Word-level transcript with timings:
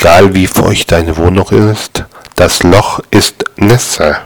Egal 0.00 0.32
wie 0.32 0.46
feucht 0.46 0.92
deine 0.92 1.14
Wohnung 1.18 1.46
ist, 1.50 2.04
das 2.34 2.62
Loch 2.62 3.00
ist 3.10 3.44
Nässe. 3.56 4.16